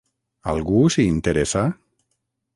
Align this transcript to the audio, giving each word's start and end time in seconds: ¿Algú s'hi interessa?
¿Algú 0.53 0.79
s'hi 0.95 1.05
interessa? 1.11 1.63